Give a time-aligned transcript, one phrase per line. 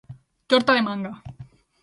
[0.49, 1.13] Torta de manga.